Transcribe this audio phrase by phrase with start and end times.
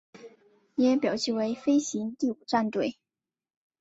[0.73, 2.97] 也表记为飞行第五战队。